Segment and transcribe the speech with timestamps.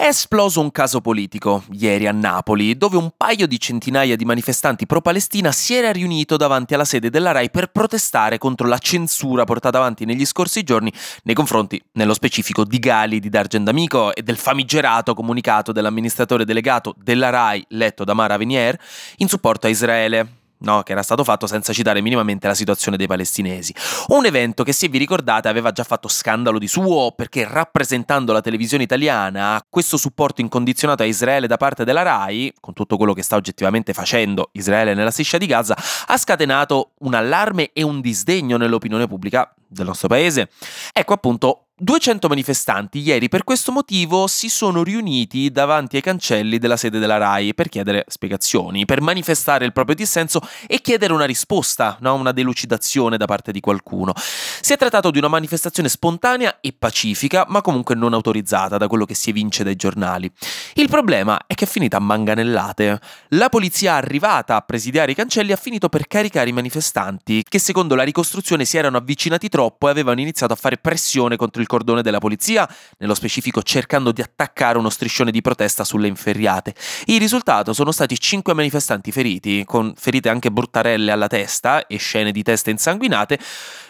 [0.00, 4.86] È esploso un caso politico ieri a Napoli, dove un paio di centinaia di manifestanti
[4.86, 9.76] pro-Palestina si era riunito davanti alla sede della RAI per protestare contro la censura portata
[9.76, 10.90] avanti negli scorsi giorni
[11.24, 16.94] nei confronti, nello specifico, di Gali, di D'Argent D'Amico e del famigerato comunicato dell'amministratore delegato
[16.96, 18.80] della RAI, letto da Mara Venier,
[19.18, 23.06] in supporto a Israele no, che era stato fatto senza citare minimamente la situazione dei
[23.06, 23.74] palestinesi.
[24.08, 28.40] Un evento che, se vi ricordate, aveva già fatto scandalo di suo perché rappresentando la
[28.40, 33.22] televisione italiana, questo supporto incondizionato a Israele da parte della RAI, con tutto quello che
[33.22, 35.76] sta oggettivamente facendo Israele nella striscia di Gaza,
[36.06, 40.50] ha scatenato un allarme e un disdegno nell'opinione pubblica del nostro paese.
[40.92, 46.76] Ecco appunto 200 manifestanti ieri per questo motivo si sono riuniti davanti ai cancelli della
[46.76, 51.96] sede della RAI per chiedere spiegazioni, per manifestare il proprio dissenso e chiedere una risposta,
[52.00, 52.16] no?
[52.16, 54.12] una delucidazione da parte di qualcuno.
[54.14, 59.06] Si è trattato di una manifestazione spontanea e pacifica, ma comunque non autorizzata da quello
[59.06, 60.30] che si evince dai giornali.
[60.74, 63.00] Il problema è che è finita a manganellate.
[63.28, 67.94] La polizia arrivata a presidiare i cancelli ha finito per caricare i manifestanti, che secondo
[67.94, 72.02] la ricostruzione si erano avvicinati troppo e avevano iniziato a fare pressione contro il cordone
[72.02, 72.68] della polizia,
[72.98, 76.74] nello specifico cercando di attaccare uno striscione di protesta sulle inferriate.
[77.04, 82.32] Il risultato sono stati cinque manifestanti feriti, con ferite anche bruttarelle alla testa e scene
[82.32, 83.38] di teste insanguinate,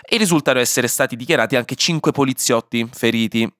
[0.02, 3.50] e risultano essere stati dichiarati anche cinque poliziotti feriti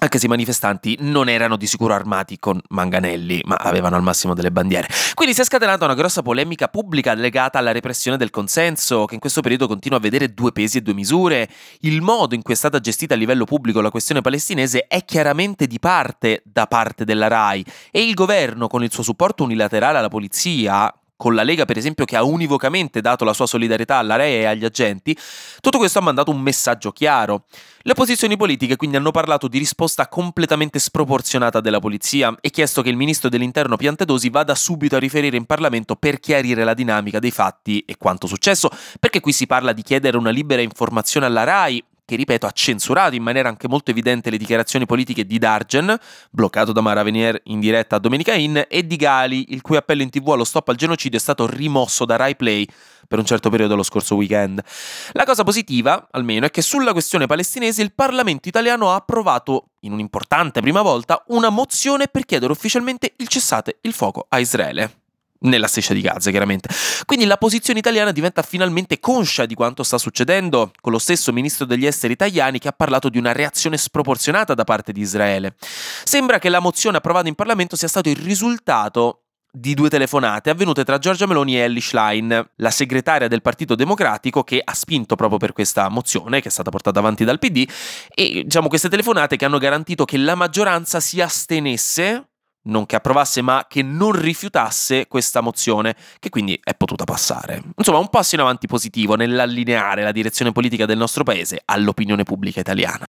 [0.00, 4.34] anche se i manifestanti non erano di sicuro armati con manganelli, ma avevano al massimo
[4.34, 4.88] delle bandiere.
[5.14, 9.20] Quindi si è scatenata una grossa polemica pubblica legata alla repressione del consenso, che in
[9.20, 11.48] questo periodo continua a vedere due pesi e due misure.
[11.80, 15.66] Il modo in cui è stata gestita a livello pubblico la questione palestinese è chiaramente
[15.66, 20.08] di parte da parte della RAI e il governo, con il suo supporto unilaterale alla
[20.08, 24.34] polizia, con la Lega per esempio che ha univocamente dato la sua solidarietà alla RAI
[24.34, 25.18] e agli agenti,
[25.60, 27.44] tutto questo ha mandato un messaggio chiaro.
[27.82, 32.88] Le opposizioni politiche quindi hanno parlato di risposta completamente sproporzionata della polizia e chiesto che
[32.88, 37.32] il ministro dell'interno Piantedosi vada subito a riferire in Parlamento per chiarire la dinamica dei
[37.32, 41.82] fatti e quanto successo, perché qui si parla di chiedere una libera informazione alla RAI,
[42.08, 45.94] che ripeto ha censurato in maniera anche molto evidente le dichiarazioni politiche di Dargen,
[46.30, 50.00] bloccato da Mara Venier in diretta a Domenica Inn, e di Gali, il cui appello
[50.00, 52.66] in tv allo stop al genocidio è stato rimosso da Rai Play
[53.06, 54.62] per un certo periodo lo scorso weekend.
[55.12, 59.92] La cosa positiva, almeno, è che sulla questione palestinese il Parlamento italiano ha approvato, in
[59.92, 64.97] un'importante prima volta, una mozione per chiedere ufficialmente il cessate il fuoco a Israele
[65.40, 66.68] nella striscia di Gaza, chiaramente.
[67.04, 71.64] Quindi la posizione italiana diventa finalmente conscia di quanto sta succedendo, con lo stesso ministro
[71.64, 75.54] degli esteri italiani che ha parlato di una reazione sproporzionata da parte di Israele.
[76.04, 80.84] Sembra che la mozione approvata in Parlamento sia stato il risultato di due telefonate avvenute
[80.84, 85.38] tra Giorgia Meloni e Ellie Schlein, la segretaria del Partito Democratico che ha spinto proprio
[85.38, 87.66] per questa mozione che è stata portata avanti dal PD
[88.14, 92.27] e diciamo queste telefonate che hanno garantito che la maggioranza si astenesse
[92.68, 97.62] non che approvasse, ma che non rifiutasse questa mozione, che quindi è potuta passare.
[97.76, 102.60] Insomma, un passo in avanti positivo nell'allineare la direzione politica del nostro paese all'opinione pubblica
[102.60, 103.04] italiana.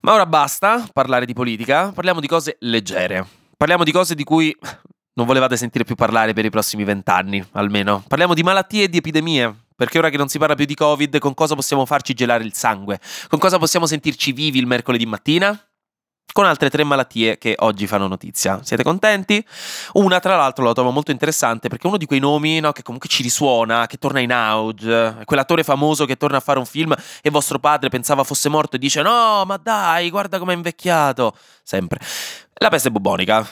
[0.00, 3.26] Ma ora basta parlare di politica, parliamo di cose leggere.
[3.56, 4.54] Parliamo di cose di cui
[5.14, 8.04] non volevate sentire più parlare per i prossimi vent'anni, almeno.
[8.06, 9.62] Parliamo di malattie e di epidemie.
[9.76, 12.52] Perché ora che non si parla più di Covid, con cosa possiamo farci gelare il
[12.52, 13.00] sangue?
[13.28, 15.58] Con cosa possiamo sentirci vivi il mercoledì mattina?
[16.34, 18.58] Con altre tre malattie che oggi fanno notizia.
[18.64, 19.42] Siete contenti?
[19.92, 22.82] Una, tra l'altro, la trovo molto interessante perché è uno di quei nomi no, che
[22.82, 25.18] comunque ci risuona, che torna in auge.
[25.24, 28.78] Quell'attore famoso che torna a fare un film e vostro padre pensava fosse morto e
[28.80, 31.36] dice: No, ma dai, guarda com'è invecchiato.
[31.62, 32.00] Sempre.
[32.54, 33.48] La peste bubonica.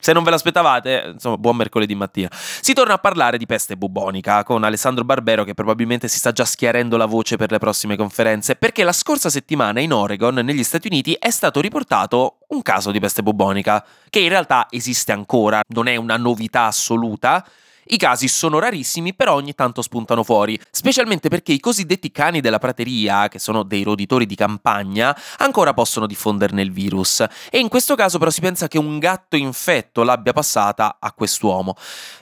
[0.00, 2.28] Se non ve l'aspettavate, insomma, buon mercoledì mattina.
[2.32, 6.44] Si torna a parlare di peste bubonica con Alessandro Barbero che probabilmente si sta già
[6.44, 10.86] schiarendo la voce per le prossime conferenze, perché la scorsa settimana in Oregon, negli Stati
[10.86, 15.88] Uniti, è stato riportato un caso di peste bubonica, che in realtà esiste ancora, non
[15.88, 17.44] è una novità assoluta,
[17.90, 22.58] i casi sono rarissimi, però ogni tanto spuntano fuori, specialmente perché i cosiddetti cani della
[22.58, 27.24] prateria, che sono dei roditori di campagna, ancora possono diffonderne il virus.
[27.50, 31.74] E in questo caso però si pensa che un gatto infetto l'abbia passata a quest'uomo.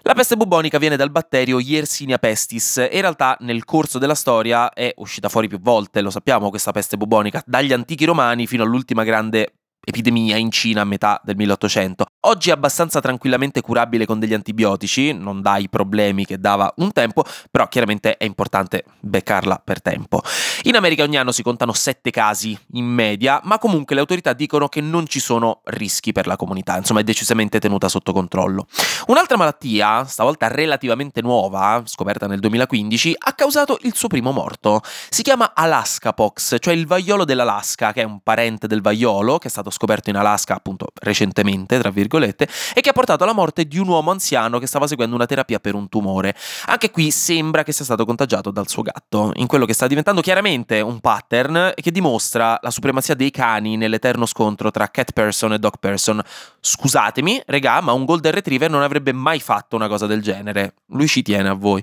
[0.03, 4.71] La peste bubonica viene dal batterio Yersinia pestis e in realtà nel corso della storia
[4.71, 9.05] è uscita fuori più volte, lo sappiamo questa peste bubonica, dagli antichi romani fino all'ultima
[9.05, 9.55] grande
[9.85, 12.07] epidemia in Cina a metà del 1800.
[12.29, 16.91] Oggi è abbastanza tranquillamente curabile con degli antibiotici, non dà i problemi che dava un
[16.91, 20.21] tempo, però chiaramente è importante beccarla per tempo.
[20.63, 24.67] In America ogni anno si contano 7 casi in media, ma comunque le autorità dicono
[24.67, 28.67] che non ci sono rischi per la comunità, insomma è decisamente tenuta sotto controllo.
[29.07, 34.81] Un'altra malattia, stavolta relativamente nuova, scoperta nel 2015, ha causato il suo primo morto.
[35.11, 39.47] Si chiama Alaska Pox, cioè il vaiolo dell'Alaska, che è un parente del vaiolo, che
[39.47, 43.65] è stato scoperto in Alaska appunto recentemente, tra virgolette, e che ha portato alla morte
[43.67, 46.35] di un uomo anziano che stava seguendo una terapia per un tumore.
[46.67, 50.21] Anche qui sembra che sia stato contagiato dal suo gatto, in quello che sta diventando
[50.21, 55.59] chiaramente un pattern che dimostra la supremazia dei cani nell'eterno scontro tra cat person e
[55.59, 56.21] dog person.
[56.61, 60.75] Scusatemi, regà, ma un golden retriever non avrebbe mai fatto una cosa del genere.
[60.89, 61.83] Lui ci tiene a voi.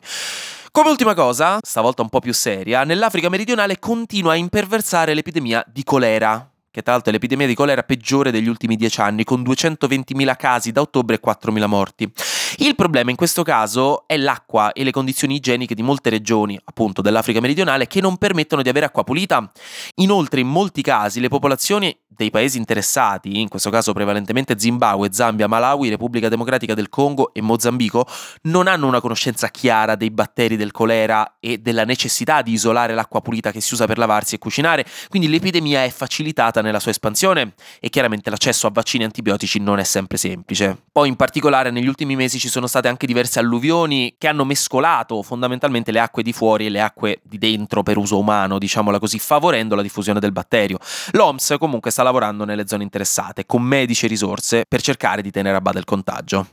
[0.71, 5.83] Come ultima cosa, stavolta un po' più seria, nell'Africa meridionale continua a imperversare l'epidemia di
[5.83, 10.71] colera, che tra l'altro l'epidemia di colera peggiore degli ultimi dieci anni, con 220.000 casi
[10.71, 12.11] da ottobre e 4.000 morti.
[12.57, 17.01] Il problema in questo caso è l'acqua e le condizioni igieniche di molte regioni, appunto
[17.01, 19.51] dell'Africa meridionale, che non permettono di avere acqua pulita.
[19.95, 25.47] Inoltre, in molti casi, le popolazioni dei paesi interessati, in questo caso prevalentemente Zimbabwe, Zambia,
[25.47, 28.05] Malawi, Repubblica Democratica del Congo e Mozambico,
[28.43, 33.21] non hanno una conoscenza chiara dei batteri del colera e della necessità di isolare l'acqua
[33.21, 37.55] pulita che si usa per lavarsi e cucinare, quindi l'epidemia è facilitata nella sua espansione
[37.79, 40.77] e chiaramente l'accesso a vaccini antibiotici non è sempre semplice.
[40.91, 45.21] Poi in particolare negli ultimi mesi ci sono state anche diverse alluvioni che hanno mescolato
[45.21, 49.17] fondamentalmente le acque di fuori e le acque di dentro per uso umano, diciamola così,
[49.17, 50.77] favorendo la diffusione del batterio.
[51.11, 55.55] L'OMS comunque sta lavorando nelle zone interessate con medici e risorse per cercare di tenere
[55.55, 56.47] a bada il contagio.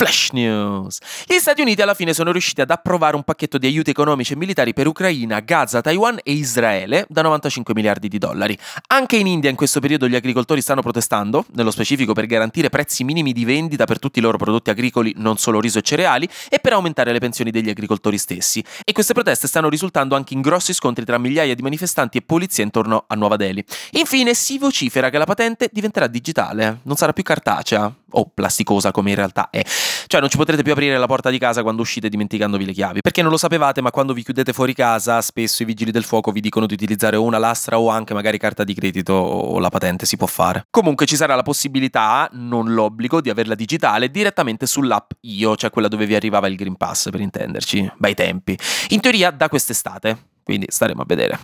[0.00, 0.96] Flash News.
[1.26, 4.36] Gli Stati Uniti alla fine sono riusciti ad approvare un pacchetto di aiuti economici e
[4.36, 8.56] militari per Ucraina, Gaza, Taiwan e Israele da 95 miliardi di dollari.
[8.86, 13.04] Anche in India in questo periodo gli agricoltori stanno protestando, nello specifico per garantire prezzi
[13.04, 16.60] minimi di vendita per tutti i loro prodotti agricoli, non solo riso e cereali, e
[16.60, 18.64] per aumentare le pensioni degli agricoltori stessi.
[18.82, 22.64] E queste proteste stanno risultando anche in grossi scontri tra migliaia di manifestanti e polizia
[22.64, 23.62] intorno a Nuova Delhi.
[23.90, 29.10] Infine si vocifera che la patente diventerà digitale, non sarà più cartacea o plasticosa come
[29.10, 29.62] in realtà è.
[30.06, 33.00] Cioè non ci potrete più aprire la porta di casa quando uscite dimenticandovi le chiavi.
[33.00, 36.30] Perché non lo sapevate, ma quando vi chiudete fuori casa, spesso i vigili del fuoco
[36.32, 39.68] vi dicono di utilizzare o una lastra o anche magari carta di credito o la
[39.68, 40.64] patente si può fare.
[40.70, 45.88] Comunque ci sarà la possibilità, non l'obbligo, di averla digitale direttamente sull'app Io, cioè quella
[45.88, 48.58] dove vi arrivava il Green Pass per intenderci, bei tempi.
[48.88, 51.40] In teoria da quest'estate, quindi staremo a vedere.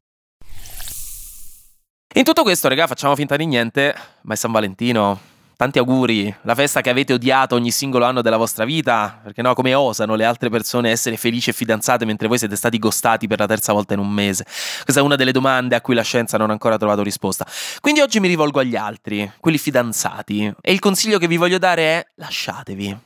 [2.14, 5.34] In tutto questo, raga, facciamo finta di niente, ma è San Valentino.
[5.58, 9.54] Tanti auguri, la festa che avete odiato ogni singolo anno della vostra vita, perché no,
[9.54, 13.38] come osano le altre persone essere felici e fidanzate mentre voi siete stati gostati per
[13.38, 14.44] la terza volta in un mese?
[14.44, 17.46] Questa è una delle domande a cui la scienza non ha ancora trovato risposta.
[17.80, 21.82] Quindi oggi mi rivolgo agli altri, quelli fidanzati, e il consiglio che vi voglio dare
[21.82, 22.98] è lasciatevi.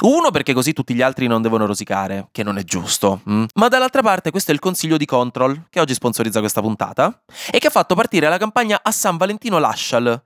[0.00, 3.20] Uno perché così tutti gli altri non devono rosicare, che non è giusto.
[3.28, 3.44] Mm?
[3.56, 7.20] Ma dall'altra parte questo è il consiglio di Control, che oggi sponsorizza questa puntata,
[7.50, 10.22] e che ha fatto partire la campagna a San Valentino Lascial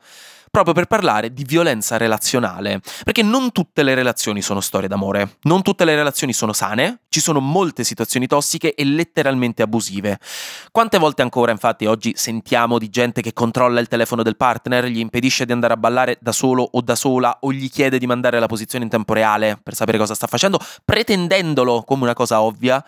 [0.53, 5.63] proprio per parlare di violenza relazionale, perché non tutte le relazioni sono storie d'amore, non
[5.63, 10.19] tutte le relazioni sono sane, ci sono molte situazioni tossiche e letteralmente abusive.
[10.71, 14.99] Quante volte ancora, infatti, oggi sentiamo di gente che controlla il telefono del partner, gli
[14.99, 18.39] impedisce di andare a ballare da solo o da sola o gli chiede di mandare
[18.39, 22.85] la posizione in tempo reale per sapere cosa sta facendo, pretendendolo come una cosa ovvia?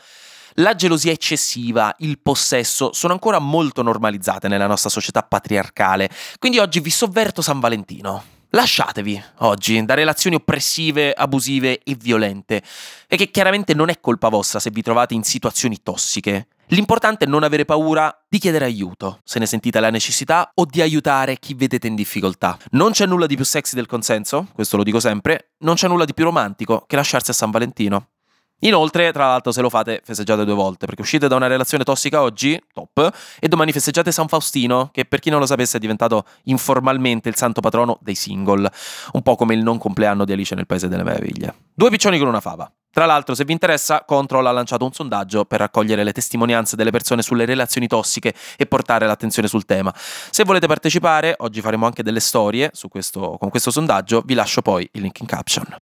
[0.59, 6.09] La gelosia eccessiva, il possesso sono ancora molto normalizzate nella nostra società patriarcale,
[6.39, 8.23] quindi oggi vi sovverto San Valentino.
[8.51, 12.63] Lasciatevi oggi da relazioni oppressive, abusive e violente,
[13.09, 16.47] e che chiaramente non è colpa vostra se vi trovate in situazioni tossiche.
[16.69, 20.81] L'importante è non avere paura di chiedere aiuto, se ne sentite la necessità, o di
[20.81, 22.57] aiutare chi vedete in difficoltà.
[22.71, 26.05] Non c'è nulla di più sexy del consenso, questo lo dico sempre, non c'è nulla
[26.05, 28.11] di più romantico che lasciarsi a San Valentino.
[28.61, 32.23] Inoltre, tra l'altro, se lo fate, festeggiate due volte, perché uscite da una relazione tossica
[32.23, 36.25] oggi, top, e domani festeggiate San Faustino, che per chi non lo sapesse è diventato
[36.45, 38.71] informalmente il santo patrono dei single,
[39.13, 41.55] un po' come il non compleanno di Alice nel Paese delle Meraviglie.
[41.75, 42.71] Due piccioni con una fava.
[42.95, 46.93] Tra l'altro, se vi interessa, Control ha lanciato un sondaggio per raccogliere le testimonianze delle
[46.93, 49.93] persone sulle relazioni tossiche e portare l'attenzione sul tema.
[49.97, 54.89] Se volete partecipare, oggi faremo anche delle storie questo, con questo sondaggio, vi lascio poi
[54.93, 55.77] il link in caption.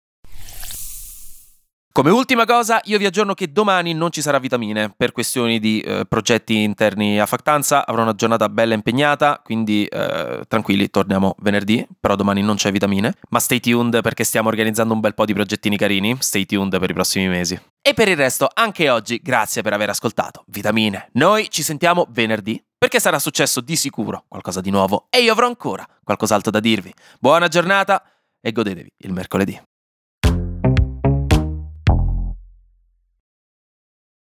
[1.99, 5.81] Come ultima cosa, io vi aggiorno che domani non ci sarà vitamine per questioni di
[5.81, 7.85] eh, progetti interni a Factanza.
[7.85, 11.85] Avrò una giornata bella impegnata, quindi eh, tranquilli, torniamo venerdì.
[11.99, 13.15] Però domani non c'è vitamine.
[13.31, 16.17] Ma stay tuned perché stiamo organizzando un bel po' di progettini carini.
[16.21, 17.61] Stay tuned per i prossimi mesi.
[17.83, 20.45] E per il resto, anche oggi, grazie per aver ascoltato.
[20.47, 21.09] Vitamine.
[21.15, 25.49] Noi ci sentiamo venerdì perché sarà successo di sicuro qualcosa di nuovo e io avrò
[25.49, 26.95] ancora qualcos'altro da dirvi.
[27.19, 28.01] Buona giornata
[28.41, 29.61] e godetevi il mercoledì.